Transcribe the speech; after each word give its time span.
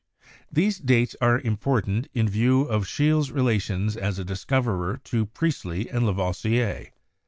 These 0.51 0.79
dates 0.79 1.15
are 1.21 1.39
important 1.39 2.07
in 2.15 2.27
view 2.27 2.61
of 2.63 2.87
Scheele's 2.87 3.31
relations 3.31 3.95
as 3.95 4.17
a 4.17 4.25
discoverer 4.25 4.97
to 5.03 5.27
Priestley 5.27 5.89
and 5.91 6.07
Lavoisier. 6.07 6.87